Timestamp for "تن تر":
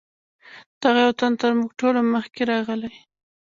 1.19-1.51